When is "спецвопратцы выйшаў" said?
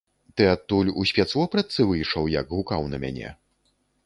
1.11-2.23